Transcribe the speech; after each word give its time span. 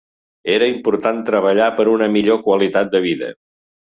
Era 0.51 0.69
important 0.69 1.19
treballar 1.27 1.67
per 1.79 1.85
una 1.91 2.07
millor 2.15 2.39
qualitat 2.47 2.91
de 2.97 3.03
vida. 3.05 3.31